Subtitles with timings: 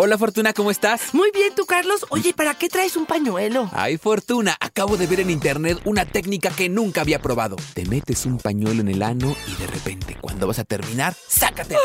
[0.00, 1.12] Hola Fortuna, ¿cómo estás?
[1.12, 2.06] Muy bien, tú, Carlos.
[2.10, 3.68] Oye, ¿para qué traes un pañuelo?
[3.72, 7.56] Ay, Fortuna, acabo de ver en internet una técnica que nunca había probado.
[7.74, 11.82] Te metes un pañuelo en el ano y de repente, cuando vas a terminar, sácatelas.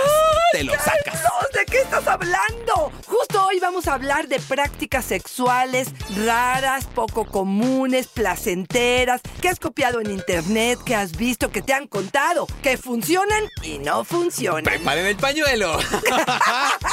[0.52, 0.94] Te lo sacas.
[1.06, 2.92] Carlos, ¿de qué estás hablando?
[3.08, 5.88] Justo hoy vamos a hablar de prácticas sexuales
[6.24, 11.88] raras, poco comunes, placenteras, que has copiado en internet, que has visto, que te han
[11.88, 14.66] contado, que funcionan y no funcionan.
[14.66, 15.80] Preparen el pañuelo.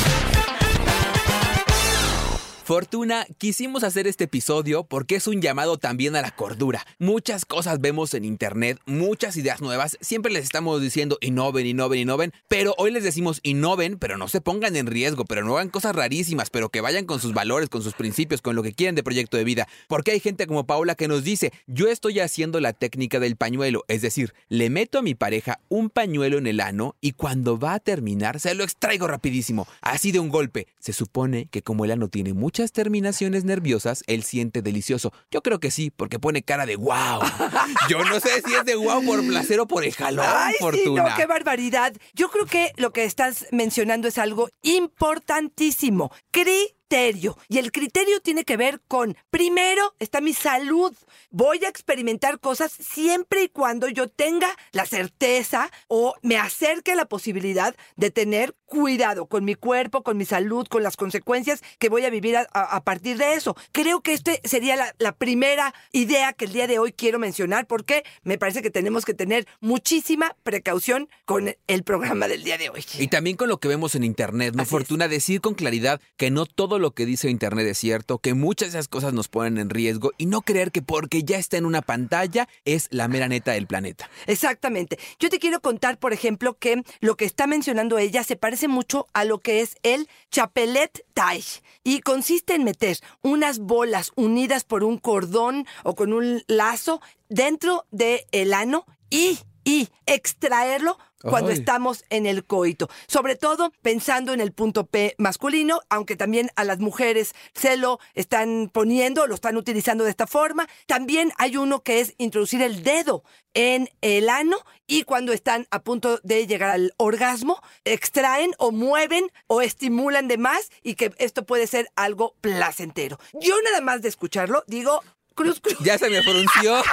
[2.71, 6.85] Fortuna, quisimos hacer este episodio porque es un llamado también a la cordura.
[6.99, 12.33] Muchas cosas vemos en internet, muchas ideas nuevas, siempre les estamos diciendo innoven, innoven, innoven,
[12.47, 15.93] pero hoy les decimos innoven, pero no se pongan en riesgo, pero no hagan cosas
[15.93, 19.03] rarísimas, pero que vayan con sus valores, con sus principios, con lo que quieren de
[19.03, 19.67] proyecto de vida.
[19.89, 23.83] Porque hay gente como Paula que nos dice, yo estoy haciendo la técnica del pañuelo,
[23.89, 27.73] es decir, le meto a mi pareja un pañuelo en el ano y cuando va
[27.73, 30.67] a terminar se lo extraigo rapidísimo, así de un golpe.
[30.79, 35.11] Se supone que como el ano tiene muchas terminaciones nerviosas, él siente delicioso.
[35.31, 37.19] Yo creo que sí, porque pone cara de wow.
[37.89, 40.59] Yo no sé si es de wow por placer o por el jalón, Ay, sí,
[40.59, 41.09] Fortuna.
[41.09, 41.93] no, qué barbaridad.
[42.13, 46.11] Yo creo que lo que estás mencionando es algo importantísimo.
[46.29, 47.35] Criterio.
[47.47, 50.93] Y el criterio tiene que ver con, primero, está mi salud.
[51.31, 56.95] Voy a experimentar cosas siempre y cuando yo tenga la certeza o me acerque a
[56.95, 61.89] la posibilidad de tener cuidado con mi cuerpo, con mi salud, con las consecuencias que
[61.89, 63.53] voy a vivir a, a- a partir de eso.
[63.73, 67.67] Creo que este sería la, la primera idea que el día de hoy quiero mencionar
[67.67, 72.69] porque me parece que tenemos que tener muchísima precaución con el programa del día de
[72.69, 72.85] hoy.
[72.97, 74.61] Y también con lo que vemos en Internet, ¿no?
[74.61, 74.71] Así es.
[74.71, 78.71] Fortuna, decir con claridad que no todo lo que dice Internet es cierto, que muchas
[78.71, 81.65] de esas cosas nos ponen en riesgo y no creer que porque ya está en
[81.65, 84.09] una pantalla es la mera neta del planeta.
[84.27, 84.97] Exactamente.
[85.19, 89.07] Yo te quiero contar, por ejemplo, que lo que está mencionando ella se parece mucho
[89.13, 94.83] a lo que es el chapelet taille y consiste en meter unas bolas unidas por
[94.83, 101.57] un cordón o con un lazo dentro del el ano y y extraerlo cuando Ay.
[101.57, 102.89] estamos en el coito.
[103.07, 107.99] Sobre todo pensando en el punto P masculino, aunque también a las mujeres se lo
[108.15, 110.67] están poniendo, lo están utilizando de esta forma.
[110.87, 113.23] También hay uno que es introducir el dedo
[113.53, 114.57] en el ano
[114.87, 120.37] y cuando están a punto de llegar al orgasmo, extraen o mueven o estimulan de
[120.37, 123.19] más y que esto puede ser algo placentero.
[123.33, 125.03] Yo nada más de escucharlo digo,
[125.35, 125.77] cruz, cruz.
[125.83, 126.81] Ya se me frunció.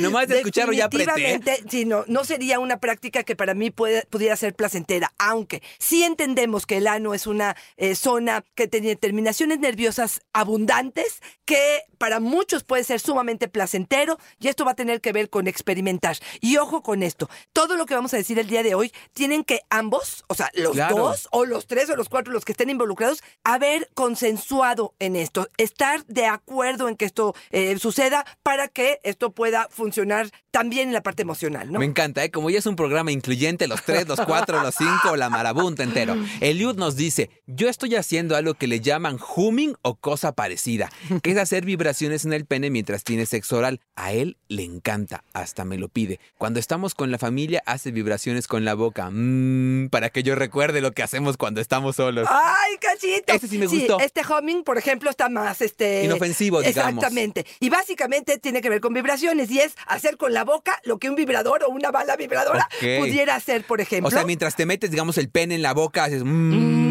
[0.00, 1.40] Nomás de escucharlo ya apreté.
[1.68, 6.02] Sí, no, no sería una práctica que para mí puede- pudiera ser placentera, aunque sí
[6.04, 12.20] entendemos que el ano es una eh, zona que tiene terminaciones nerviosas abundantes, que para
[12.20, 16.16] muchos puede ser sumamente placentero, y esto va a tener que ver con experimentar.
[16.40, 19.44] Y ojo con esto, todo lo que vamos a decir el día de hoy, tienen
[19.44, 20.96] que ambos, o sea, los Claro.
[20.96, 25.48] dos, o los tres, o los cuatro, los que estén involucrados, haber consensuado en esto,
[25.56, 30.94] estar de acuerdo en que esto eh, suceda para que esto pueda funcionar también en
[30.94, 31.78] la parte emocional, ¿no?
[31.78, 32.30] Me encanta, ¿eh?
[32.30, 36.14] Como ya es un programa incluyente, los tres, los cuatro, los cinco, la marabunta entero.
[36.40, 40.90] Eliud nos dice, yo estoy haciendo algo que le llaman humming o cosa parecida,
[41.22, 43.80] que es hacer vibraciones en el pene mientras tiene sexo oral.
[43.96, 46.20] A él le encanta, hasta me lo pide.
[46.38, 50.80] Cuando estamos con la familia, hace vibraciones con la boca, mm, para que yo recuerde
[50.80, 52.28] lo que hacemos cuando estamos solos.
[52.30, 53.32] ¡Ay, cachito!
[53.32, 54.00] Ese sí me gustó.
[54.00, 56.94] este humming, por ejemplo, está más este Inofensivo, digamos.
[56.94, 57.46] Exactamente.
[57.60, 61.10] Y básicamente tiene que ver con vibraciones y es hacer con la boca lo que
[61.10, 64.08] un vibrador o una bala vibradora pudiera hacer, por ejemplo.
[64.08, 66.22] O sea, mientras te metes, digamos, el pene en la boca, haces...
[66.24, 66.81] mm,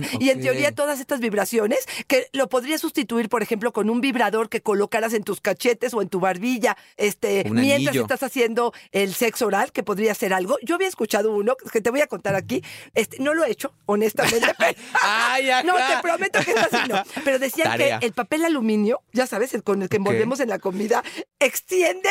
[0.20, 4.48] Y en teoría todas estas vibraciones, que lo podrías sustituir, por ejemplo, con un vibrador
[4.48, 8.02] que colocaras en tus cachetes o en tu barbilla, este, Un mientras anillo.
[8.02, 10.56] estás haciendo el sexo oral, que podría ser algo.
[10.62, 12.62] Yo había escuchado uno que te voy a contar aquí.
[12.94, 14.46] Este, no lo he hecho, honestamente.
[14.58, 17.02] pero- Ay, no, te prometo que es así, no.
[17.24, 17.98] Pero decían Tarea.
[18.00, 21.02] que el papel aluminio, ya sabes, el con el que envolvemos en la comida,
[21.38, 22.08] extiende,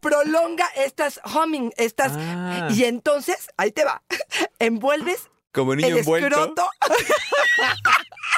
[0.00, 2.12] prolonga estas humming, estas.
[2.16, 2.68] Ah.
[2.72, 4.02] Y entonces, ahí te va,
[4.58, 5.28] envuelves
[5.58, 6.28] Como niño el envuelto.
[6.28, 6.70] escroto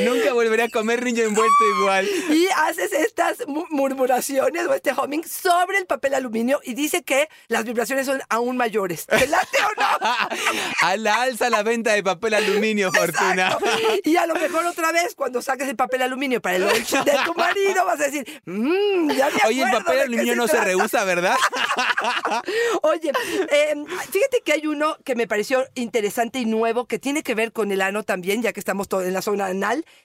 [0.00, 2.08] Nunca volveré a comer niño envuelto igual.
[2.30, 7.28] y haces estas mu- murmuraciones o este humming sobre el papel aluminio y dice que
[7.48, 9.06] las vibraciones son aún mayores.
[9.06, 9.86] ¿Te late o no?
[10.82, 13.48] A la alza la venta de papel aluminio, Fortuna.
[13.48, 13.70] Exacto.
[14.04, 17.12] Y a lo mejor otra vez, cuando saques el papel aluminio para el lunch de
[17.24, 20.52] tu marido, vas a decir, mmm, ya me Oye, el papel aluminio se no se
[20.52, 20.66] trata".
[20.66, 21.36] rehúsa, ¿verdad?
[22.82, 23.12] Oye,
[23.50, 23.74] eh,
[24.10, 27.72] fíjate que hay uno que me pareció interesante y nuevo que tiene que ver con
[27.72, 29.52] el ano también, ya que estamos todo en la zona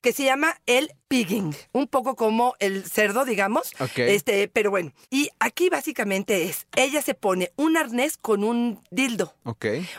[0.01, 3.71] que se llama el pigging, un poco como el cerdo, digamos.
[4.03, 9.35] Este, pero bueno, y aquí básicamente es, ella se pone un arnés con un dildo.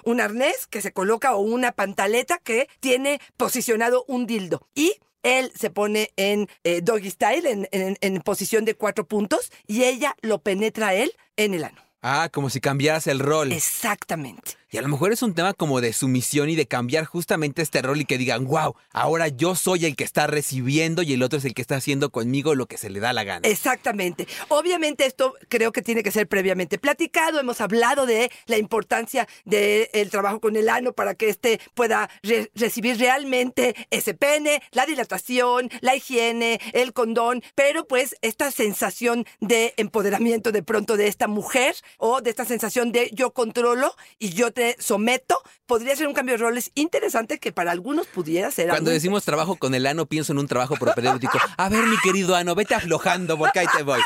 [0.05, 4.67] Un arnés que se coloca o una pantaleta que tiene posicionado un dildo.
[4.75, 9.53] Y él se pone en eh, doggy style, en, en- en posición de cuatro puntos,
[9.67, 11.81] y ella lo penetra a él en el ano.
[12.03, 13.53] Ah, como si cambiaras el rol.
[13.53, 14.53] Exactamente.
[14.71, 17.83] Y a lo mejor es un tema como de sumisión y de cambiar justamente este
[17.83, 21.39] rol y que digan, wow, ahora yo soy el que está recibiendo y el otro
[21.39, 23.47] es el que está haciendo conmigo lo que se le da la gana.
[23.47, 24.27] Exactamente.
[24.49, 27.39] Obviamente esto creo que tiene que ser previamente platicado.
[27.39, 32.51] Hemos hablado de la importancia del trabajo con el ano para que éste pueda re-
[32.55, 39.75] recibir realmente ese pene, la dilatación, la higiene, el condón, pero pues esta sensación de
[39.77, 44.53] empoderamiento de pronto de esta mujer o de esta sensación de yo controlo y yo
[44.53, 48.91] te someto, podría ser un cambio de roles interesante que para algunos pudiera ser Cuando
[48.91, 51.39] decimos trabajo con el ano, pienso en un trabajo propedéutico.
[51.57, 54.01] A ver, mi querido ano, vete aflojando porque ahí te voy.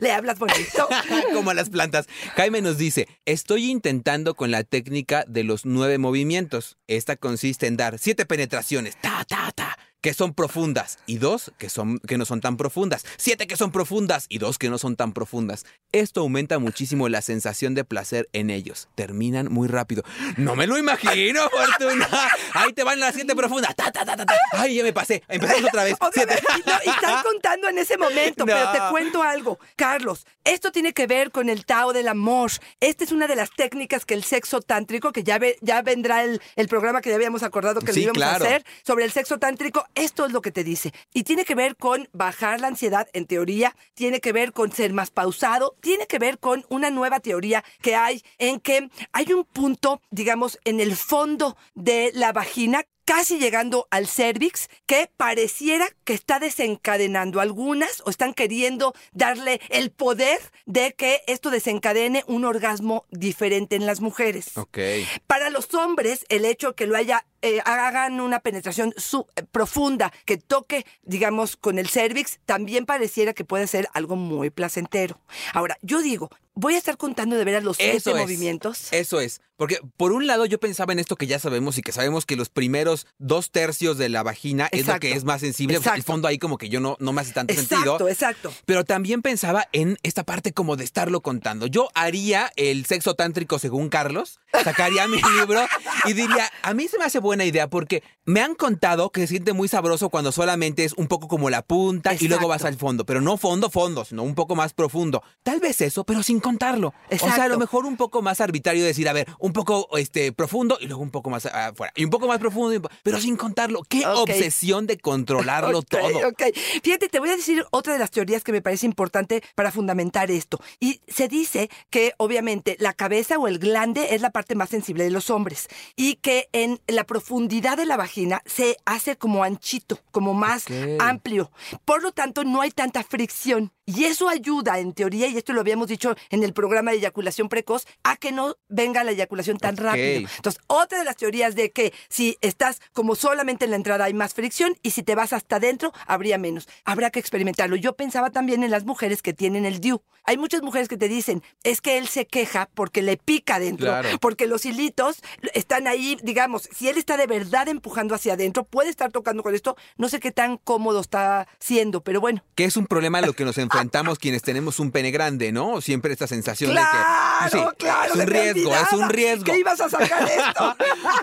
[0.00, 0.88] Le hablas bonito.
[1.34, 2.06] Como a las plantas.
[2.36, 6.76] Jaime nos dice, estoy intentando con la técnica de los nueve movimientos.
[6.86, 11.70] Esta consiste en dar siete penetraciones, ta, ta, ta, que son profundas y dos que,
[11.70, 13.04] son, que no son tan profundas.
[13.16, 15.64] Siete que son profundas y dos que no son tan profundas.
[15.92, 18.88] Esto aumenta muchísimo la sensación de placer en ellos.
[18.96, 20.02] Terminan muy rápido.
[20.36, 21.42] No me lo imagino,
[21.78, 22.08] Fortuna.
[22.52, 23.74] Ahí te van las siete profundas.
[23.76, 24.16] Ta, ta, ta.
[24.52, 25.22] Ay, ya me pasé.
[25.28, 25.96] Empezamos otra vez.
[26.12, 26.34] Siete.
[26.58, 29.58] y, no, y están contando en ese momento, pero te cuento algo.
[29.76, 32.50] Carlos, esto tiene que ver con el Tao del amor.
[32.80, 36.24] Esta es una de las técnicas que el sexo tántrico, que ya, ve- ya vendrá
[36.24, 38.44] el, el programa que ya habíamos acordado que Sí, lo íbamos claro.
[38.44, 40.92] a hacer, sobre el sexo tántrico, esto es lo que te dice.
[41.12, 44.92] Y tiene que ver con bajar la ansiedad, en teoría, tiene que ver con ser
[44.92, 49.44] más pausado, tiene que ver con una nueva teoría que hay en que hay un
[49.44, 56.14] punto, digamos, en el fondo de la vagina casi llegando al cervix, que pareciera que
[56.14, 63.04] está desencadenando algunas o están queriendo darle el poder de que esto desencadene un orgasmo
[63.10, 64.56] diferente en las mujeres.
[64.56, 64.78] Ok.
[65.26, 70.12] Para los hombres, el hecho que lo haya, eh, hagan una penetración su- eh, profunda,
[70.24, 75.20] que toque, digamos, con el cervix, también pareciera que puede ser algo muy placentero.
[75.52, 78.22] Ahora, yo digo, voy a estar contando de veras los siete Eso es.
[78.22, 78.92] movimientos.
[78.92, 79.40] Eso es.
[79.56, 82.34] Porque por un lado yo pensaba en esto que ya sabemos y que sabemos que
[82.34, 85.00] los primeros dos tercios de la vagina es lo Exacto.
[85.02, 85.76] que es más sensible.
[85.76, 86.12] porque El Exacto.
[86.12, 88.08] fondo ahí como que yo no, no me hace tanto Exacto, sentido.
[88.08, 88.52] exacto.
[88.66, 91.66] Pero también pensaba en esta parte como de estarlo contando.
[91.66, 95.64] Yo haría el sexo tántrico según Carlos, sacaría mi libro
[96.06, 99.26] y diría, a mí se me hace buena idea porque me han contado que se
[99.28, 102.74] siente muy sabroso cuando solamente es un poco como la punta y luego vas Exacto.
[102.74, 105.22] al fondo, pero no fondo, fondo, sino un poco más profundo.
[105.44, 106.92] Tal vez eso, pero sin contarlo.
[107.10, 110.32] O sea, a lo mejor un poco más arbitrario decir, a ver, un poco este
[110.32, 111.92] profundo y luego un poco más afuera.
[111.96, 113.82] Y un poco más profundo, pero sin contarlo.
[113.88, 116.28] Qué obsesión de controlarlo todo.
[116.28, 116.42] ok.
[116.82, 120.30] Fíjate, te voy a decir otra de las teorías que me parece importante para fundamentar
[120.30, 120.60] esto.
[120.80, 125.04] Y se dice que obviamente la cabeza o el glande es la parte más sensible
[125.04, 129.98] de los hombres y que en la profundidad de la vagina se hace como anchito,
[130.10, 130.64] como más
[130.98, 131.50] amplio.
[131.84, 133.72] Por lo tanto, no hay tanta fricción.
[133.84, 137.48] Y eso ayuda, en teoría, y esto lo habíamos dicho en el programa de eyaculación
[137.48, 140.28] precoz, a que no venga la eyaculación tan rápido.
[140.36, 144.14] Entonces, otra de las teorías de que si estás como solamente en la entrada hay
[144.14, 146.68] más fricción y si te vas hasta adentro habría menos.
[146.84, 147.76] Habrá que experimentarlo.
[147.76, 150.02] Yo pensaba también en las mujeres que tienen el DIU.
[150.24, 153.86] Hay muchas mujeres que te dicen, es que él se queja porque le pica adentro,
[153.88, 154.08] Claro.
[154.20, 155.20] porque los hilitos
[155.54, 159.42] están están ahí, digamos, si él está de verdad empujando hacia adentro, puede estar tocando
[159.42, 162.44] con esto, no sé qué tan cómodo está siendo, pero bueno.
[162.56, 165.80] Que es un problema a lo que nos enfrentamos quienes tenemos un pene grande, ¿no?
[165.80, 167.52] Siempre esta sensación de que...
[167.78, 169.44] Claro, Es un riesgo, es un riesgo.
[169.44, 170.76] que ibas a sacar esto.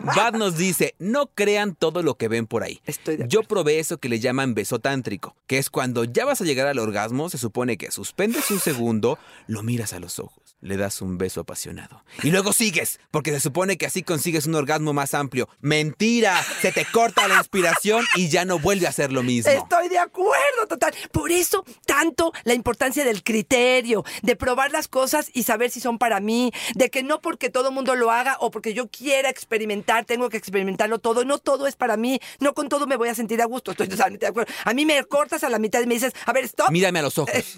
[0.15, 2.81] Bad nos dice, no crean todo lo que ven por ahí.
[2.85, 6.41] Estoy de Yo probé eso que le llaman beso tántrico, que es cuando ya vas
[6.41, 10.48] a llegar al orgasmo, se supone que suspendes un segundo, lo miras a los ojos,
[10.61, 12.03] le das un beso apasionado.
[12.23, 15.49] Y luego sigues, porque se supone que así consigues un orgasmo más amplio.
[15.59, 19.51] Mentira, se te corta la inspiración y ya no vuelve a ser lo mismo.
[19.51, 20.93] Estoy de acuerdo, total.
[21.11, 25.97] Por eso, tanto la importancia del criterio, de probar las cosas y saber si son
[25.97, 29.29] para mí, de que no porque todo el mundo lo haga o porque yo quiera
[29.29, 31.23] experimentar, tengo que experimentarlo todo.
[31.23, 33.71] No todo es para mí, no con todo me voy a sentir a gusto.
[33.71, 34.51] Estoy totalmente de acuerdo.
[34.65, 36.69] A mí me cortas a la mitad y me dices, a ver, stop.
[36.71, 37.33] Mírame a los ojos.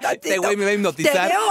[0.00, 0.10] Tantito.
[0.12, 1.28] Este güey me va a hipnotizar.
[1.28, 1.50] Te veo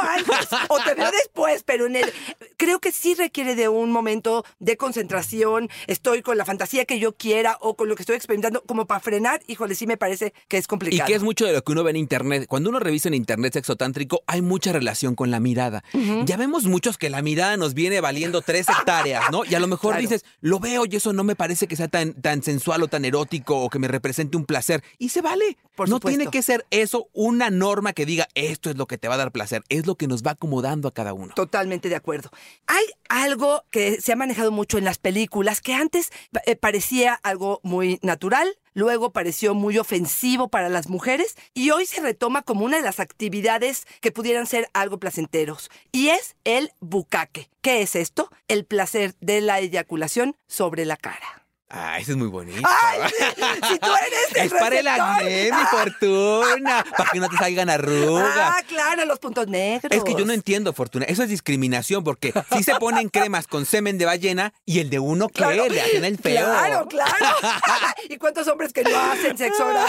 [0.70, 2.12] o te veo después, pero en el
[2.58, 5.70] creo que sí requiere de un momento de concentración.
[5.88, 9.00] Estoy con la fantasía que yo quiera o con lo que estoy experimentando como para
[9.00, 9.42] frenar.
[9.48, 11.08] Híjole, sí me parece que es Y complicado.
[11.08, 12.46] que es mucho de lo que uno ve en internet.
[12.48, 15.84] Cuando uno revisa en internet sexo tántrico, hay mucha relación con la mirada.
[16.26, 19.44] Ya vemos muchos que la mirada nos viene valiendo tres hectáreas, ¿no?
[19.46, 20.02] Y a lo mejor Claro.
[20.02, 23.04] dices, lo veo y eso no me parece que sea tan, tan sensual o tan
[23.06, 24.84] erótico o que me represente un placer.
[24.98, 25.58] Y se vale.
[25.76, 26.18] Por no supuesto.
[26.18, 29.18] tiene que ser eso una norma que diga, esto es lo que te va a
[29.18, 29.64] dar placer.
[29.70, 31.34] Es lo que nos va acomodando a cada uno.
[31.36, 32.30] Totalmente de acuerdo.
[32.68, 36.12] Hay algo que se ha manejado mucho en las películas que antes
[36.46, 42.02] eh, parecía algo muy natural, luego pareció muy ofensivo para las mujeres y hoy se
[42.02, 47.50] retoma como una de las actividades que pudieran ser algo placenteros y es el bucaque.
[47.62, 48.30] ¿Qué es esto?
[48.48, 51.41] El placer de la eyaculación sobre la cara.
[51.74, 52.62] Ah, ese es muy bonito.
[52.66, 53.00] ¡Ay!
[53.10, 56.86] sí, Si tú eres el es para el acné, mi fortuna.
[56.98, 58.36] Para que no te salgan arrugas.
[58.36, 59.90] Ah, claro, los puntos negros.
[59.90, 61.06] Es que yo no entiendo, Fortuna.
[61.06, 65.00] Eso es discriminación, porque si se ponen cremas con semen de ballena y el de
[65.00, 65.44] uno, ¿qué?
[65.44, 66.46] Claro, Le hacen el feo.
[66.46, 67.14] Claro, claro.
[68.10, 69.88] ¿Y cuántos hombres que no hacen sexo oral?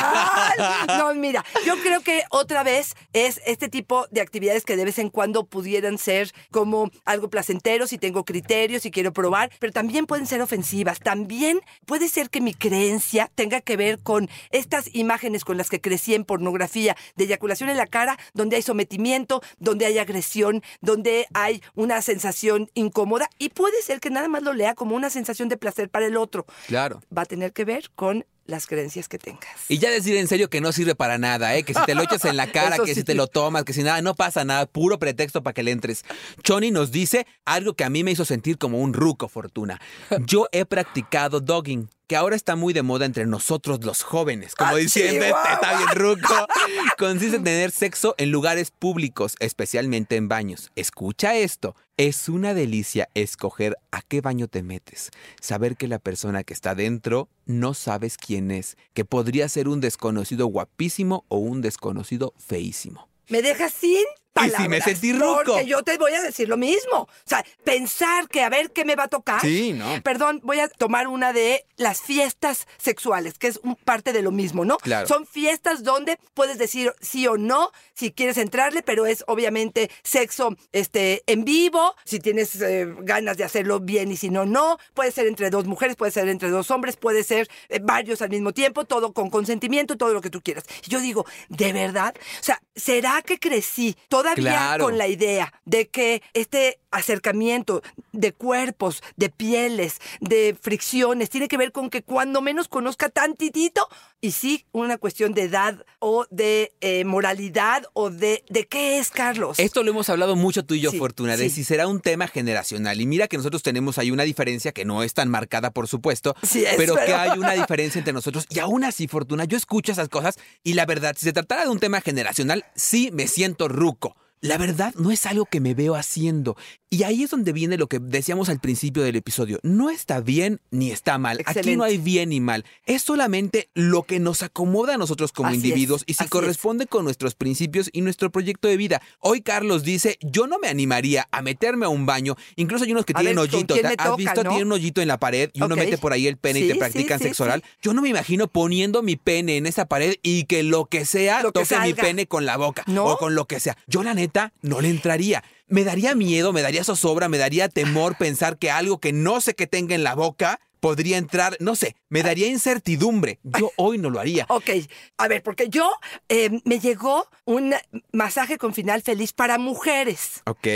[0.86, 4.98] No, mira, yo creo que otra vez es este tipo de actividades que de vez
[4.98, 10.06] en cuando pudieran ser como algo placentero si tengo criterios, si quiero probar, pero también
[10.06, 11.00] pueden ser ofensivas.
[11.00, 15.80] También puede ser que mi creencia tenga que ver con estas imágenes con las que
[15.80, 21.26] crecí en pornografía de eyaculación en la cara, donde hay sometimiento, donde hay agresión, donde
[21.34, 25.48] hay una sensación incómoda y puede ser que nada más lo lea como una sensación
[25.48, 26.46] de placer para el otro.
[26.66, 27.00] Claro.
[27.16, 29.48] Va a tener que ver con las creencias que tengas.
[29.68, 31.62] Y ya decir en serio que no sirve para nada, ¿eh?
[31.62, 32.96] Que si te lo echas en la cara, que sí.
[32.96, 35.70] si te lo tomas, que si nada, no pasa nada, puro pretexto para que le
[35.70, 36.04] entres.
[36.42, 39.80] Choni nos dice algo que a mí me hizo sentir como un ruco, Fortuna.
[40.26, 44.72] Yo he practicado dogging, que ahora está muy de moda entre nosotros los jóvenes, como
[44.72, 46.46] ¡Ah, diciendo, este está bien ruco.
[46.98, 50.70] Consiste en tener sexo en lugares públicos, especialmente en baños.
[50.74, 51.74] Escucha esto.
[52.04, 56.74] Es una delicia escoger a qué baño te metes, saber que la persona que está
[56.74, 63.08] dentro no sabes quién es, que podría ser un desconocido guapísimo o un desconocido feísimo.
[63.28, 64.60] Me dejas sin palabras.
[64.60, 65.42] Y si me sentí ruco.
[65.46, 66.98] Porque yo te voy a decir lo mismo.
[67.02, 69.40] O sea, pensar que a ver qué me va a tocar.
[69.40, 70.02] Sí, no.
[70.02, 74.30] Perdón, voy a tomar una de las fiestas sexuales, que es un parte de lo
[74.30, 74.78] mismo, ¿no?
[74.78, 75.06] Claro.
[75.06, 80.56] Son fiestas donde puedes decir sí o no, si quieres entrarle, pero es obviamente sexo
[80.72, 84.78] este, en vivo, si tienes eh, ganas de hacerlo bien y si no, no.
[84.94, 88.30] Puede ser entre dos mujeres, puede ser entre dos hombres, puede ser eh, varios al
[88.30, 90.64] mismo tiempo, todo con consentimiento, todo lo que tú quieras.
[90.86, 92.14] Y yo digo, ¿de verdad?
[92.40, 94.84] O sea, ¿será que crecí todavía Claro.
[94.84, 101.56] con la idea de que este acercamiento de cuerpos, de pieles, de fricciones, tiene que
[101.56, 103.88] ver con que cuando menos conozca tantitito,
[104.20, 109.10] y sí, una cuestión de edad o de eh, moralidad o de, de qué es,
[109.10, 109.58] Carlos.
[109.58, 111.56] Esto lo hemos hablado mucho tú y yo, Sí, Fortuna, de sí.
[111.56, 113.00] si será un tema generacional.
[113.00, 116.36] Y mira que nosotros tenemos ahí una diferencia que no es tan marcada, por supuesto,
[116.42, 118.46] Sí es, pero que hay una diferencia entre nosotros.
[118.50, 121.70] Y aún así, Fortuna, yo escucho esas cosas y la verdad, si se tratara de
[121.70, 124.11] un tema generacional, sí me siento ruco.
[124.44, 126.56] La verdad no es algo que me veo haciendo.
[126.90, 129.60] Y ahí es donde viene lo que decíamos al principio del episodio.
[129.62, 131.40] No está bien ni está mal.
[131.46, 132.64] Aquí no hay bien ni mal.
[132.84, 136.28] Es solamente lo que nos acomoda a nosotros como Así es, individuos y si es.
[136.28, 139.00] corresponde con nuestros principios y nuestro proyecto de vida.
[139.20, 142.36] Hoy Carlos dice, yo no me animaría a meterme a un baño.
[142.56, 143.78] Incluso hay unos que A tienen ver, ¿con hoyitos.
[143.84, 144.42] ¿Has toca, visto?
[144.44, 144.50] no?
[144.50, 146.74] Tienen un hoyito en la pared y uno mete por ahí el pene y te
[146.74, 147.46] practican sí, sexo sí.
[147.46, 147.62] oral.
[147.80, 151.42] Yo no me imagino poniendo mi pene en esa pared y que lo que sea
[151.42, 153.06] Lo que toque mi pene con la boca ¿No?
[153.06, 153.78] o con lo que sea.
[153.86, 155.44] Yo la neta no le entraría.
[155.68, 159.54] Me daría miedo, me daría zozobra, me daría temor pensar que algo que no sé
[159.54, 163.38] que tenga en la boca podría entrar, no sé, me daría incertidumbre.
[163.44, 164.46] Yo hoy no lo haría.
[164.48, 164.70] Ok,
[165.18, 165.92] a ver, porque yo
[166.28, 167.74] eh, me llegó un
[168.12, 170.42] masaje con final feliz para mujeres.
[170.46, 170.66] Ok.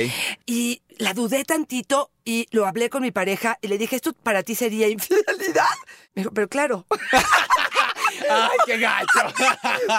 [0.45, 4.43] Y la dudé tantito y lo hablé con mi pareja y le dije, ¿esto para
[4.43, 5.65] ti sería infidelidad?
[6.15, 6.87] Me dijo, pero claro.
[8.31, 9.21] ¡Ay, qué gacho!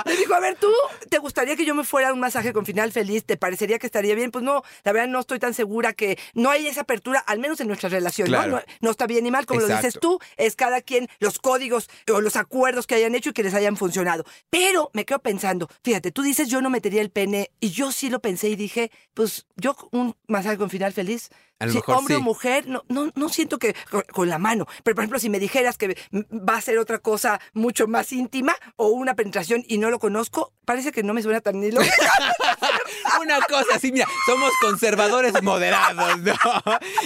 [0.06, 0.72] Me dijo, a ver, ¿tú
[1.10, 3.26] te gustaría que yo me fuera a un masaje con final feliz?
[3.26, 4.32] ¿Te parecería que estaría bien?
[4.32, 7.60] Pues no, la verdad no estoy tan segura que no hay esa apertura, al menos
[7.60, 8.38] en nuestra relación, ¿no?
[8.38, 8.52] Claro.
[8.58, 8.62] ¿no?
[8.82, 12.22] No está bien ni mal, como lo dices tú, es cada quien los códigos o
[12.22, 14.26] los acuerdos que hayan hecho y que les hayan funcionado.
[14.50, 18.10] Pero me quedo pensando, fíjate, tú dices yo no metería el pene y yo sí
[18.10, 21.96] lo pensé y dije, pues yo un masaje con final feliz, A lo si mejor
[21.98, 22.22] hombre sí.
[22.22, 24.68] o mujer, no, no, no siento que con, con la mano.
[24.84, 28.56] Pero por ejemplo, si me dijeras que va a ser otra cosa mucho más íntima
[28.76, 31.88] o una penetración y no lo conozco, parece que no me suena tan ni loco.
[33.22, 36.34] Una cosa así, mira, somos conservadores moderados, ¿no?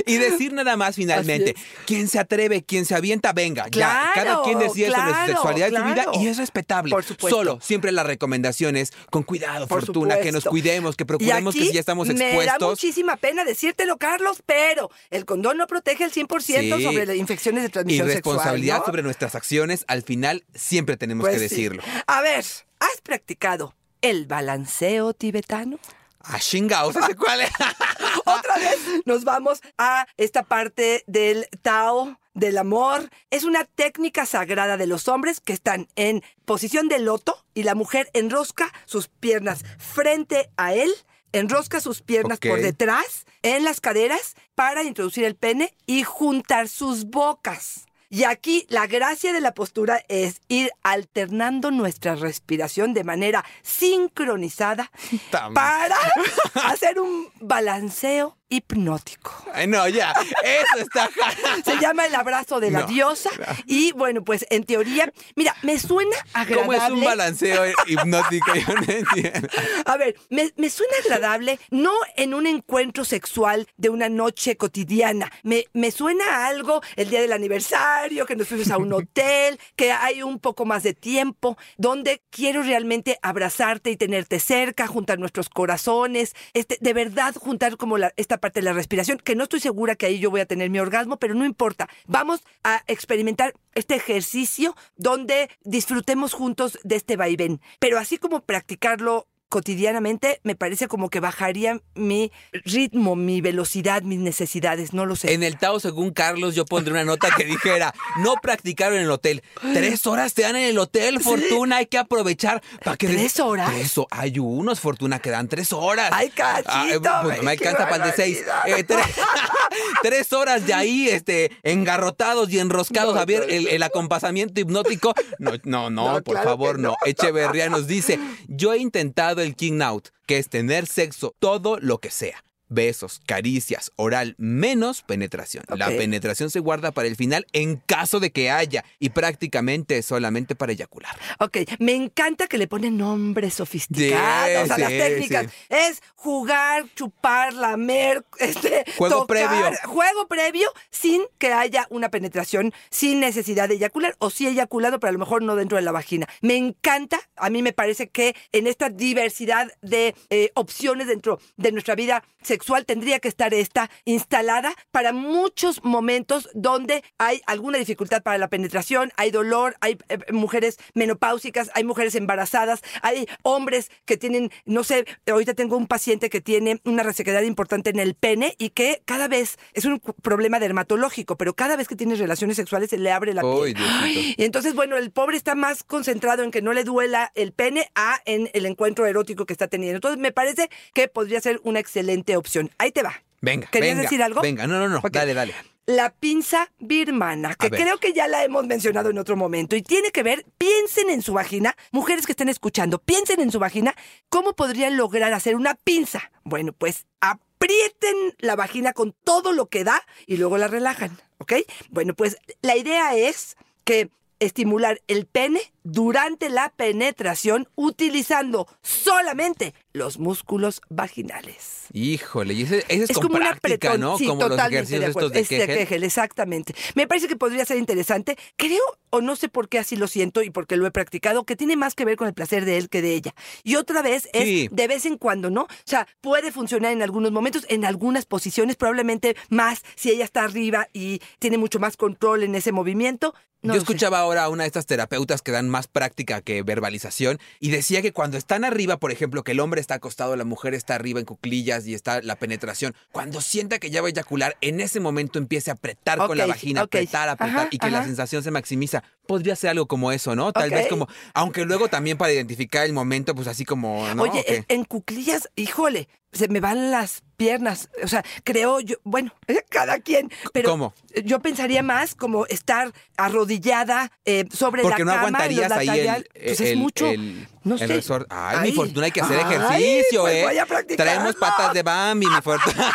[0.05, 1.55] Y decir nada más finalmente,
[1.85, 3.69] quien se atreve, quien se avienta, venga, ya.
[3.69, 6.11] Claro, Cada quien decide sobre su claro, sexualidad y su vida claro.
[6.15, 6.91] y es respetable.
[6.91, 7.37] Por supuesto.
[7.37, 11.55] Solo, siempre la recomendación es con cuidado, Por Fortuna, que nos cuidemos, que Y procuremos
[11.55, 12.69] que si ya estamos Me da expuestos.
[12.69, 16.83] muchísima pena decírtelo, Carlos, pero el condón no protege el 100% Sí.
[16.83, 18.79] sobre las infecciones de Y transmisión responsabilidad sexual.
[18.79, 18.85] ¿no?
[18.85, 21.55] sobre nuestras acciones, al final siempre tenemos Pues que sí.
[21.55, 21.83] decirlo.
[22.07, 22.43] A ver,
[22.79, 25.79] ¿has practicado el balanceo tibetano?
[26.23, 27.49] Ah, chingaos, ¿ese cuál es?
[28.25, 33.09] Otra vez nos vamos a esta parte del Tao, del amor.
[33.31, 37.73] Es una técnica sagrada de los hombres que están en posición de loto y la
[37.75, 40.91] mujer enrosca sus piernas frente a él,
[41.31, 47.05] enrosca sus piernas por detrás, en las caderas, para introducir el pene y juntar sus
[47.05, 47.85] bocas.
[48.09, 54.91] Y aquí la gracia de la postura es ir alternando nuestra respiración de manera sincronizada
[55.31, 55.95] Tam- para
[56.65, 59.31] hacer un balanceo hipnótico.
[59.53, 61.09] Ay, no, ya, eso está...
[61.65, 62.87] Se llama el abrazo de la No.
[62.87, 63.29] diosa
[63.65, 66.55] y bueno, pues en teoría, mira, me suena agradable.
[66.61, 68.53] ¿Cómo es un balanceo hipnótico?
[68.55, 69.47] Yo no entiendo.
[69.85, 75.31] A ver, me, me suena agradable, no en un encuentro sexual de una noche cotidiana.
[75.43, 79.59] Me, me suena a algo el día del aniversario, que nos fuimos a un hotel,
[79.75, 85.19] que hay un poco más de tiempo, donde quiero realmente abrazarte y tenerte cerca, juntar
[85.19, 89.43] nuestros corazones, este, de verdad juntar como la- esta parte de la respiración, que no
[89.43, 91.87] estoy segura que ahí yo voy a tener mi orgasmo, pero no importa.
[92.07, 97.61] Vamos a experimentar este ejercicio donde disfrutemos juntos de este vaivén.
[97.79, 102.31] Pero así como practicarlo cotidianamente, me parece como que bajaría mi
[102.65, 105.33] ritmo, mi velocidad, mis necesidades, no lo sé.
[105.33, 109.11] En el Tao, según Carlos, yo pondré una nota que dijera, no practicar en el
[109.11, 109.43] hotel.
[109.73, 112.63] Tres horas te dan en el hotel, Fortuna, hay que aprovechar.
[112.83, 113.69] para que ¿Tres horas?
[113.69, 116.09] Tres ho- hay unos, Fortuna, que dan tres horas.
[116.13, 118.41] Ay, cachito, Ah, pues, no me alcanza para el de seis.
[118.65, 119.05] Eh, tres,
[120.01, 125.13] tres horas de ahí, este, engarrotados y enroscados a ver el, el acompasamiento hipnótico.
[125.39, 126.89] No, no, no, No, por claro favor, no.
[126.89, 126.95] no.
[127.05, 131.99] Echeverría nos dice, yo he intentado el King Out, que es tener sexo todo lo
[131.99, 132.43] que sea.
[132.73, 135.65] Besos, caricias, oral, menos penetración.
[135.75, 140.05] La penetración se guarda para el final en caso de que haya y prácticamente es
[140.05, 141.13] solamente para eyacular.
[141.39, 145.47] Ok, me encanta que le ponen nombres sofisticados a las técnicas.
[145.67, 149.77] Es jugar, chupar, lamer, este, Juego tocar, previo.
[149.83, 155.09] Juego previo sin que haya una penetración, sin necesidad de eyacular o sí eyaculado, pero
[155.09, 156.29] a lo mejor no dentro de la vagina.
[156.39, 161.73] Me encanta, a mí me parece que en esta diversidad de eh, opciones dentro de
[161.73, 168.23] nuestra vida sexual tendría que estar esta instalada para muchos momentos donde hay alguna dificultad
[168.23, 174.17] para la penetración, hay dolor, hay eh, mujeres menopáusicas, hay mujeres embarazadas, hay hombres que
[174.17, 178.55] tienen, no sé, ahorita tengo un paciente que tiene una resequedad importante en el pene
[178.57, 182.89] y que cada vez es un problema dermatológico, pero cada vez que tiene relaciones sexuales
[182.89, 183.75] se le abre la piel.
[184.37, 187.89] Y entonces, bueno, el pobre está más concentrado en que no le duela el pene
[187.95, 189.97] a en el encuentro erótico que está teniendo.
[189.97, 192.50] Entonces, me parece que podría ser una excelente opción.
[192.77, 193.21] Ahí te va.
[193.41, 194.41] Venga, ¿Querías venga, decir algo?
[194.41, 195.55] Venga, no, no, no, dale, dale.
[195.87, 200.11] La pinza birmana, que creo que ya la hemos mencionado en otro momento y tiene
[200.11, 203.95] que ver, piensen en su vagina, mujeres que estén escuchando, piensen en su vagina,
[204.29, 206.31] ¿cómo podrían lograr hacer una pinza?
[206.43, 211.53] Bueno, pues aprieten la vagina con todo lo que da y luego la relajan, ¿ok?
[211.89, 214.11] Bueno, pues la idea es que
[214.41, 221.85] estimular el pene durante la penetración utilizando solamente los músculos vaginales.
[221.93, 223.99] Híjole, y ese, ese es, con como una práctica, apretón.
[224.01, 224.17] ¿no?
[224.17, 225.77] Sí, como los ejercicios de estos de Es de Kegel.
[225.79, 226.73] Kegel, exactamente.
[226.95, 228.37] Me parece que podría ser interesante.
[228.55, 231.55] Creo, o no sé por qué así lo siento y porque lo he practicado, que
[231.55, 233.35] tiene más que ver con el placer de él que de ella.
[233.63, 234.69] Y otra vez es Sí.
[234.71, 235.63] de vez en cuando, ¿no?
[235.63, 240.43] O sea, puede funcionar en algunos momentos, en algunas posiciones, probablemente más si ella está
[240.43, 243.33] arriba y tiene mucho más control en ese movimiento.
[243.63, 243.83] No Yo sé.
[243.83, 248.01] escuchaba ahora a una de estas terapeutas que dan más práctica que verbalización y decía
[248.01, 251.19] que cuando están arriba, por ejemplo, que el hombre está acostado, la mujer está arriba
[251.19, 254.99] en cuclillas y está la penetración, cuando sienta que ya va a eyacular, en ese
[254.99, 256.95] momento empiece a apretar con la vagina, ok.
[256.95, 259.03] apretar, apretar Ajá, y que la sensación se maximiza.
[259.27, 260.51] Podría ser algo como eso, ¿no?
[260.53, 264.23] Tal vez como, aunque luego también para identificar el momento, pues así como, ¿no?
[264.23, 267.89] Oye, en cuclillas, híjole, se me van las piernas.
[268.03, 269.33] O sea, creo yo, bueno,
[269.69, 270.31] cada quien.
[270.53, 270.93] Pero ¿Cómo?
[271.25, 275.27] Yo pensaría más como estar arrodillada eh, sobre Porque la no cama.
[275.27, 276.29] en aguantarías los ahí el.
[276.43, 277.07] Pues es mucho.
[277.07, 277.85] el- no sé.
[277.87, 278.25] resort.
[278.31, 280.43] Ay, mi fortuna, hay que hacer Ay, ejercicio, pues ¿eh?
[280.43, 280.65] voy a.
[280.97, 282.91] Traemos patas de Bambi, mi fortuna.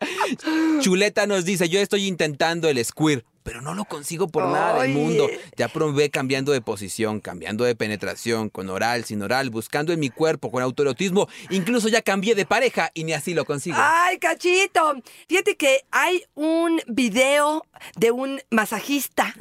[0.80, 4.92] Chuleta nos dice, yo estoy intentando el squirt, pero no lo consigo por nada del
[4.92, 5.28] mundo.
[5.56, 10.08] Ya probé cambiando de posición, cambiando de penetración, con oral, sin oral, buscando en mi
[10.08, 11.26] cuerpo, con autoerotismo.
[11.48, 13.76] Incluso ya cambié de pareja y ni así lo consigo.
[13.76, 15.02] Ay, cachito.
[15.28, 19.34] Fíjate que hay un video de un masajista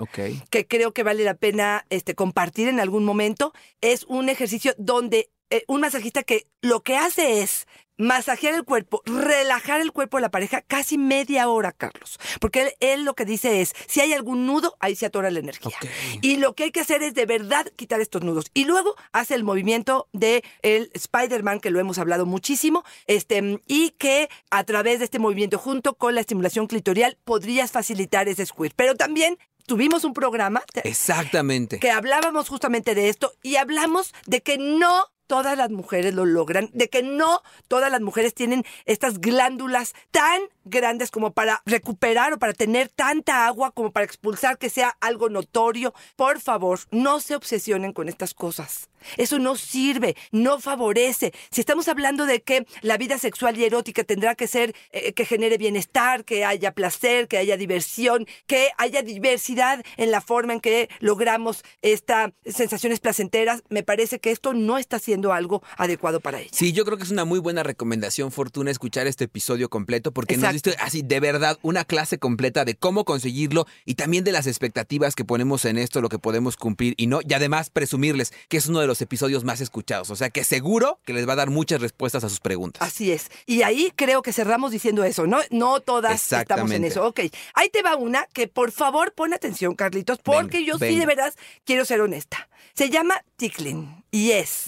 [0.49, 3.53] que creo que vale la pena este, compartir en algún momento.
[3.79, 7.67] Es un ejercicio donde eh, un masajista que lo que hace es
[7.99, 12.17] masajear el cuerpo, relajar el cuerpo de la pareja casi media hora, Carlos.
[12.39, 15.39] Porque él, él lo que dice es, si hay algún nudo, ahí se atora la
[15.39, 15.77] energía.
[16.21, 18.45] Y lo que hay que hacer es de verdad quitar estos nudos.
[18.55, 23.91] Y luego hace el movimiento de el Spider-Man, que lo hemos hablado muchísimo, este, y
[23.91, 28.73] que a través de este movimiento, junto con la estimulación clitorial, podrías facilitar ese squirt.
[28.75, 31.79] Pero también tuvimos un programa te- Exactamente.
[31.79, 36.71] que hablábamos justamente de esto y hablamos de que no todas las mujeres lo logran,
[36.73, 42.39] de que no todas las mujeres tienen estas glándulas tan grandes como para recuperar o
[42.39, 45.93] para tener tanta agua como para expulsar que sea algo notorio.
[46.15, 48.89] Por favor, no se obsesionen con estas cosas.
[49.17, 51.33] Eso no sirve, no favorece.
[51.51, 55.25] Si estamos hablando de que la vida sexual y erótica tendrá que ser eh, que
[55.25, 60.59] genere bienestar, que haya placer, que haya diversión, que haya diversidad en la forma en
[60.59, 66.39] que logramos estas sensaciones placenteras, me parece que esto no está siendo algo adecuado para
[66.39, 66.49] ella.
[66.51, 70.37] Sí, yo creo que es una muy buena recomendación, Fortuna, escuchar este episodio completo porque
[70.37, 75.15] nos Así de verdad una clase completa de cómo conseguirlo y también de las expectativas
[75.15, 78.67] que ponemos en esto, lo que podemos cumplir y no, y además presumirles que es
[78.67, 81.49] uno de los episodios más escuchados, o sea que seguro que les va a dar
[81.49, 82.81] muchas respuestas a sus preguntas.
[82.87, 83.29] Así es.
[83.45, 85.39] Y ahí creo que cerramos diciendo eso, ¿no?
[85.51, 87.05] No todas estamos en eso.
[87.05, 87.21] Ok.
[87.53, 91.05] Ahí te va una que por favor pon atención, Carlitos, porque Venga, yo sí de
[91.05, 91.33] verdad
[91.65, 92.49] quiero ser honesta.
[92.73, 94.65] Se llama tickling y es.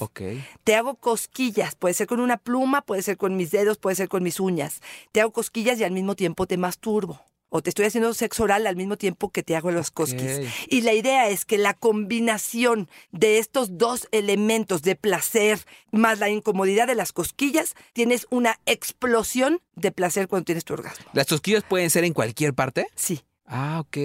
[0.63, 4.09] Te hago cosquillas, puede ser con una pluma, puede ser con mis dedos, puede ser
[4.09, 4.81] con mis uñas.
[5.11, 7.19] Te hago cosquillas y al mismo tiempo te masturbo.
[7.53, 10.39] O te estoy haciendo sexo oral al mismo tiempo que te hago las cosquillas.
[10.69, 15.59] Y la idea es que la combinación de estos dos elementos de placer
[15.91, 21.05] más la incomodidad de las cosquillas, tienes una explosión de placer cuando tienes tu orgasmo.
[21.11, 22.87] ¿Las cosquillas pueden ser en cualquier parte?
[22.95, 23.21] Sí.
[23.53, 23.97] Ah, ok.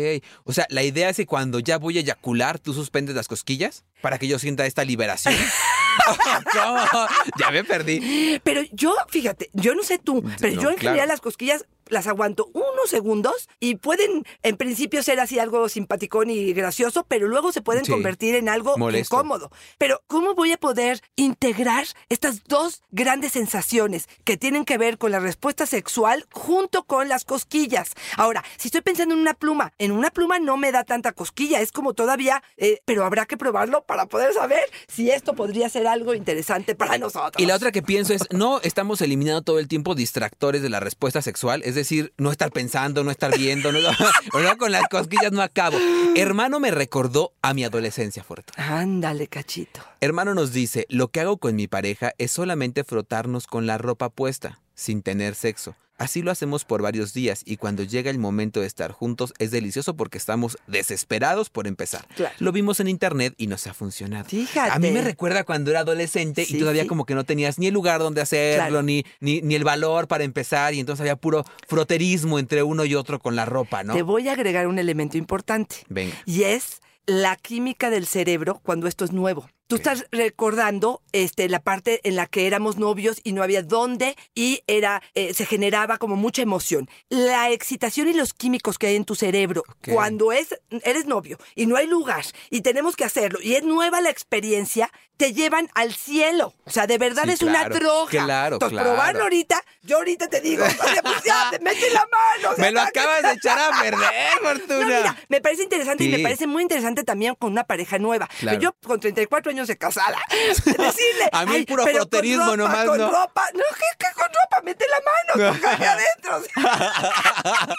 [0.42, 3.85] O sea, la idea es que cuando ya voy a eyacular, tú suspendes las cosquillas
[4.02, 5.35] para que yo sienta esta liberación.
[6.52, 7.06] ¿Cómo?
[7.38, 8.38] Ya me perdí.
[8.42, 10.94] Pero yo, fíjate, yo no sé tú, pero No, yo en claro.
[10.94, 16.31] general las cosquillas las aguanto unos segundos y pueden en principio ser así algo simpaticón
[16.31, 17.92] y gracioso, pero luego se pueden Sí.
[17.92, 19.16] convertir en algo Molesto.
[19.16, 19.51] incómodo.
[19.79, 25.11] Pero ¿cómo voy a poder integrar estas dos grandes sensaciones que tienen que ver con
[25.12, 27.90] la respuesta sexual junto con las cosquillas?
[28.16, 31.61] Ahora, si estoy pensando en una pluma, en una pluma no me da tanta cosquilla,
[31.61, 35.87] es como todavía, eh, pero habrá que probarlo para poder saber si esto podría ser
[35.87, 37.42] algo interesante para nosotros.
[37.42, 40.81] Y la otra que pienso es, no estamos eliminando todo el tiempo distractores de la
[40.81, 43.78] respuesta sexual, es decir, no estar pensando, no estar viendo, no,
[44.58, 45.78] con las cosquillas no acabo.
[46.16, 48.80] Hermano me recordó a mi adolescencia, Fortuna.
[48.80, 49.80] Ándale, cachito.
[50.00, 54.08] Hermano nos dice, lo que hago con mi pareja es solamente frotarnos con la ropa
[54.08, 55.76] puesta, sin tener sexo.
[55.98, 59.50] Así lo hacemos por varios días y cuando llega el momento de estar juntos es
[59.50, 62.06] delicioso porque estamos desesperados por empezar.
[62.16, 62.35] Claro.
[62.38, 64.24] Lo vimos en internet y nos ha funcionado.
[64.28, 64.72] Fíjate.
[64.72, 66.88] A mí me recuerda cuando era adolescente Sí, y todavía sí.
[66.88, 68.82] como que no tenías ni el lugar donde hacerlo, Claro.
[68.82, 72.94] ni, ni, ni el valor para empezar y entonces había puro froterismo entre uno y
[72.94, 73.94] otro con la ropa, ¿no?
[73.94, 75.76] Te voy a agregar un elemento importante.
[75.88, 76.14] Venga.
[76.26, 79.48] Y es la química del cerebro cuando esto es nuevo.
[79.68, 84.14] Tú estás recordando este, la parte en la que éramos novios y no había dónde
[84.35, 86.88] y era, eh, se generaba como mucha emoción.
[87.09, 89.88] La excitación y los químicos que hay en tu cerebro Ok.
[89.92, 94.00] cuando es, eres novio y no hay lugar y tenemos que hacerlo y es nueva
[94.00, 96.52] la experiencia, te llevan al cielo.
[96.66, 98.11] O sea, de verdad Sí, es una claro, droga.
[98.11, 98.90] claro, Entonces, claro.
[98.90, 102.52] probarlo ahorita, yo ahorita te digo, oye, pues ya, te mete la mano.
[102.52, 103.98] o sea, Me lo ¿para qué acabas de echar a perder,
[104.42, 104.85] no, Fortuna.
[104.87, 106.16] mira, me parece interesante y Sí.
[106.18, 108.29] me parece muy interesante también con una pareja nueva.
[108.38, 108.59] Claro.
[108.59, 111.28] Pero yo con 34 años de casada, decirle.
[111.32, 113.44] A mí el "Ay, puro froterismo nomás, con ¿no?" ropa.
[113.54, 114.60] No, ¿qué, qué con ropa?
[114.64, 116.42] Mete la mano, coge adentro.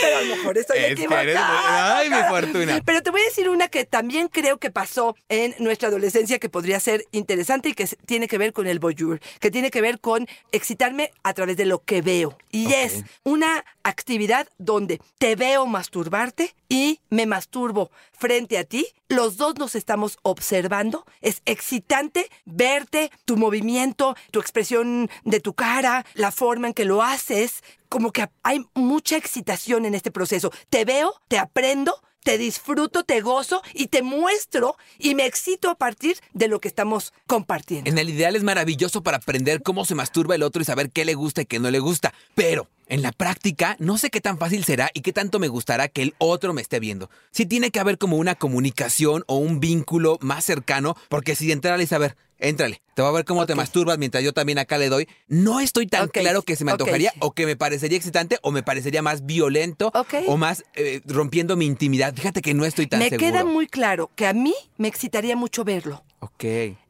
[0.00, 1.22] pero a lo mejor estoy Es que equivocada.
[1.22, 2.80] eres Ay, mi Fortuna.
[2.84, 6.48] Pero te voy a decir una que también creo que pasó en nuestra adolescencia que
[6.48, 10.00] podría ser interesante y que tiene que ver con el voyeur, que tiene que ver
[10.00, 12.38] con excitarme a través de lo que veo.
[12.50, 18.86] Y es una actividad donde te veo masturbarte y me masturbo frente a ti.
[19.08, 21.06] Los dos nos estamos observando.
[21.20, 27.02] Es excitante verte, tu movimiento, tu expresión de tu cara, la forma en que lo
[27.02, 27.62] haces.
[27.88, 30.52] Como que hay mucha excitación en este proceso.
[30.68, 35.76] Te veo, te aprendo, te disfruto, te gozo y te muestro y me excito a
[35.76, 37.90] partir de lo que estamos compartiendo.
[37.90, 41.04] En el ideal es maravilloso para aprender cómo se masturba el otro y saber qué
[41.04, 42.12] le gusta y qué no le gusta.
[42.34, 45.88] Pero en la práctica no sé qué tan fácil será y qué tanto me gustará
[45.88, 47.10] que el otro me esté viendo.
[47.30, 51.84] Sí tiene que haber como una comunicación o un vínculo más cercano, porque si entrarle
[51.84, 54.88] y saber, éntrale, te voy a ver cómo te masturbas mientras yo también acá le
[54.88, 55.08] doy.
[55.26, 58.62] No estoy tan claro que se me antojaría o que me parecería excitante o me
[58.62, 59.92] parecería más violento
[60.26, 62.14] o más eh, rompiendo mi intimidad.
[62.14, 63.26] Fíjate que no estoy tan me seguro.
[63.26, 66.04] queda muy claro que a mí me excitaría mucho verlo.
[66.20, 66.44] Ok.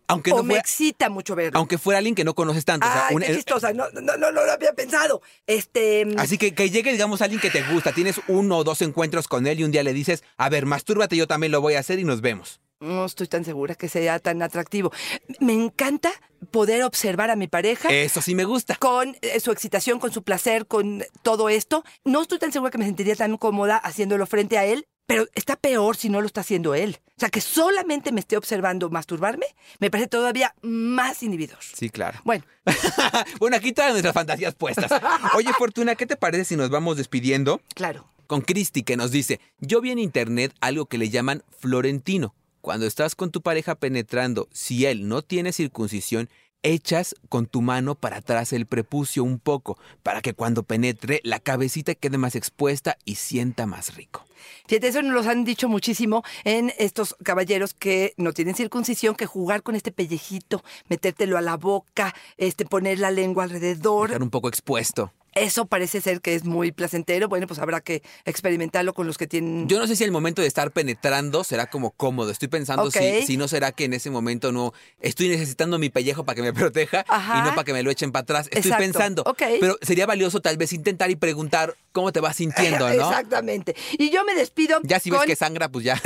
[0.09, 1.59] Aunque o no me fuera, excita mucho verlo.
[1.59, 2.87] aunque fuera alguien que no conoces tanto.
[2.87, 3.73] o sea, qué chistosa.
[3.73, 5.23] No, no, no, no lo había pensado.
[5.47, 6.07] Este.
[6.16, 9.47] Así que que llegue, digamos, alguien que te gusta, tienes uno o dos encuentros con
[9.47, 11.99] él y un día le dices, a ver, mastúrbate, yo también lo voy a hacer
[11.99, 12.61] y nos vemos.
[12.81, 14.92] No estoy tan segura que sea tan atractivo.
[15.40, 16.12] Me encanta
[16.53, 17.88] poder observar a mi pareja.
[17.88, 18.77] Eso sí me gusta.
[18.77, 21.85] con eh, su excitación, con su placer, con todo esto.
[22.05, 25.57] No estoy tan segura que me sentiría tan cómoda haciéndolo frente a él, pero está
[25.57, 26.99] peor si no lo está haciendo él.
[27.16, 29.47] O sea, que solamente me esté observando masturbarme,
[29.81, 31.59] me parece todavía más inhibidor.
[31.62, 32.21] Sí, claro.
[32.25, 32.44] Bueno,
[33.40, 34.92] bueno, aquí todas nuestras fantasías puestas.
[35.35, 38.07] Oye, Fortuna, ¿qué te parece si nos vamos despidiendo claro.
[38.27, 42.35] con Cristi que nos dice, yo vi en internet algo que le llaman florentino.
[42.61, 46.29] Cuando estás con tu pareja penetrando, si él no tiene circuncisión,
[46.62, 51.40] echas con tu mano para atrás el prepucio un poco, para que cuando penetre la
[51.40, 54.25] cabecita quede más expuesta y sienta más rico.
[54.66, 59.27] Fíjate, eso nos lo han dicho muchísimo en estos caballeros que no tienen circuncisión, que
[59.27, 64.11] jugar con este pellejito, metértelo a la boca, este, poner la lengua alrededor.
[64.11, 65.12] Estar un poco expuesto.
[65.40, 67.29] Eso parece ser que es muy placentero.
[67.29, 69.68] Bueno, pues habrá que experimentarlo con los que tienen.
[69.68, 72.31] Yo no sé si el momento de estar penetrando será como cómodo.
[72.31, 76.24] Estoy pensando si, si no será que en ese momento no estoy necesitando mi pellejo
[76.24, 77.38] para que me proteja Ajá.
[77.38, 78.46] y no para que me lo echen para atrás.
[78.46, 78.85] Estoy Exacto.
[78.85, 79.24] pensando.
[79.61, 82.94] Pero sería valioso tal vez intentar y preguntar cómo te vas sintiendo, ¿no?
[82.94, 83.74] Exactamente.
[83.92, 84.81] Y yo me despido.
[84.83, 86.01] Ya si ves que sangra, pues ya.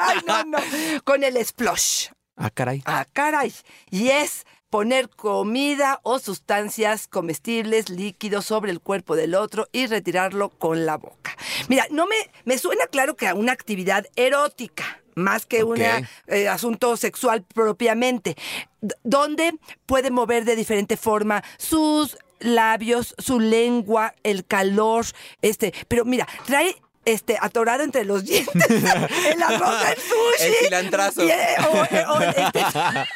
[0.00, 0.58] Ay, no, no.
[1.04, 2.08] Con el splosh.
[2.36, 2.82] ah, caray.
[2.86, 3.52] Ah, caray.
[3.90, 10.50] Y es poner comida o sustancias comestibles, líquidos sobre el cuerpo del otro y retirarlo
[10.50, 11.36] con la boca.
[11.68, 15.02] Mira, no me, me suena claro que a una actividad erótica.
[15.14, 16.36] Más que un Ok.
[16.50, 18.36] asunto sexual propiamente,
[19.02, 19.54] donde
[19.86, 25.06] puede mover de diferente forma sus labios, su lengua, el calor,
[25.40, 26.76] este, pero mira, trae
[27.06, 30.44] este atorado entre los dientes el arroz del sushi.
[30.46, 31.22] El cilantrazo.
[31.24, 32.60] Y, eh, o- eh, o, este,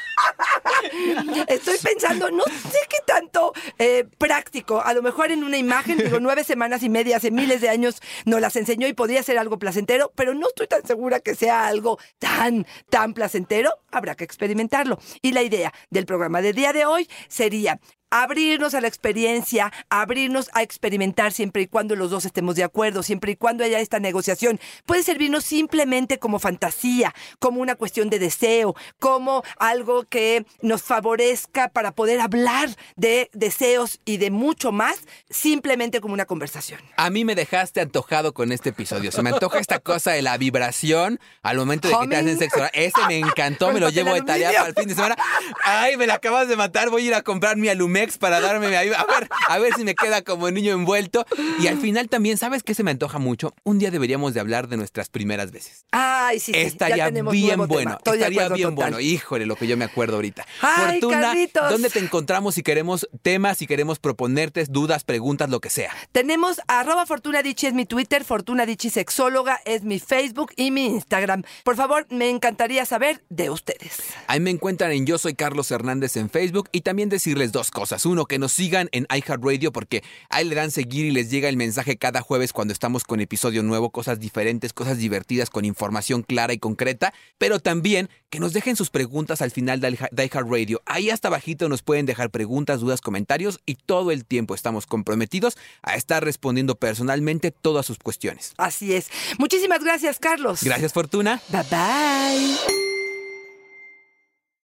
[1.47, 4.81] Estoy pensando, no sé qué tanto eh, práctico.
[4.81, 8.01] A lo mejor en una imagen, digo, nueve semanas y media, hace miles de años,
[8.25, 11.66] nos las enseñó y podría ser algo placentero, pero no estoy tan segura que sea
[11.66, 13.71] algo tan, tan placentero.
[13.90, 14.99] Habrá que experimentarlo.
[15.23, 20.51] Y la idea del programa de día de hoy sería abrirnos a la experiencia, abrirnos
[20.53, 24.01] a experimentar siempre y cuando los dos estemos de acuerdo, siempre y cuando haya esta
[24.01, 24.61] negociación.
[24.85, 31.68] Puede servirnos simplemente como fantasía, como una cuestión de deseo, como algo que nos favorezca
[31.68, 36.81] para poder hablar de deseos y de mucho más, simplemente como una conversación.
[36.96, 39.12] A mí me dejaste antojado con este episodio.
[39.12, 42.64] Se me antoja esta cosa de la vibración al momento de que te hacen sexo.
[42.73, 44.59] Ese me encantó, me lo llevo de tarea aluminio.
[44.59, 45.16] para el fin de semana.
[45.64, 46.90] Ay, me la acabas de matar.
[46.90, 49.84] Voy a ir a comprar mi alumex Para darme ahí, a ver, a ver si
[49.84, 51.26] me queda como niño envuelto.
[51.60, 53.54] Y al final también, ¿sabes qué se me antoja mucho?
[53.64, 55.84] Un día deberíamos de hablar de nuestras primeras veces.
[55.92, 56.58] Ay, sí, sí.
[56.58, 57.24] Estaría bien
[57.66, 58.74] bueno, estaría bien total.
[58.74, 59.00] bueno.
[59.00, 60.46] Híjole, lo que yo me acuerdo ahorita.
[60.62, 61.70] Ay, Fortuna, Carlitos.
[61.70, 65.94] ¿dónde te encontramos si queremos temas, si queremos proponerte dudas, preguntas, lo que sea?
[66.12, 71.42] Tenemos arroba Fortuna es mi Twitter, Fortuna Dicci Sexóloga es mi Facebook y mi Instagram.
[71.64, 73.98] Por favor, me encantaría saber de ustedes.
[74.26, 77.89] Ahí me encuentran en Yo Soy Carlos Hernández en Facebook y también decirles dos cosas.
[78.07, 81.57] Uno, que nos sigan en iHeartRadio porque ahí le dan seguir y les llega el
[81.57, 86.53] mensaje cada jueves cuando estamos con episodio nuevo, cosas diferentes, cosas divertidas, con información clara
[86.53, 87.12] y concreta.
[87.38, 90.83] Pero también que nos dejen sus preguntas al final de iHeart- de iHeartRadio.
[90.87, 95.57] Ahí hasta abajito nos pueden dejar preguntas, dudas, comentarios y todo el tiempo estamos comprometidos
[95.83, 98.55] a estar respondiendo personalmente todas sus cuestiones.
[98.57, 99.09] Así es.
[99.38, 100.62] Muchísimas gracias, Carlos.
[100.62, 101.40] Gracias, Fortuna.
[101.48, 102.99] Bye bye.